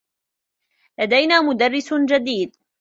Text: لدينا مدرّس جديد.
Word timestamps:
لدينا 0.99 1.41
مدرّس 1.41 1.93
جديد. 1.93 2.55